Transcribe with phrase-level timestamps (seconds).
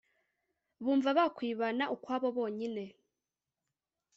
[0.83, 2.83] bumva bakwibana ukwabo bonyine